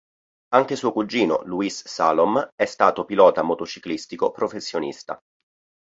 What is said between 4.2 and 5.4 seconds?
professionista.